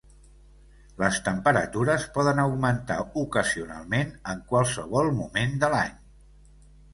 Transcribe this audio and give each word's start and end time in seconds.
Les 1.01 1.17
temperatures 1.27 2.07
poden 2.15 2.41
augmentar 2.43 2.97
ocasionalment 3.25 4.17
en 4.35 4.41
qualsevol 4.55 5.13
moment 5.21 5.55
de 5.67 5.71
l'any. 5.77 5.95